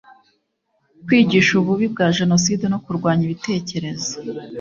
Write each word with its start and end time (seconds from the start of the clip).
kwigisha 1.05 1.51
ububi 1.59 1.85
bwa 1.93 2.07
jenoside 2.17 2.63
no 2.69 2.79
kurwanya 2.85 3.23
ibitekerezo 3.27 4.13